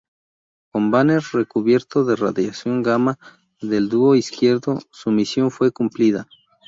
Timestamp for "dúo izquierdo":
3.87-4.79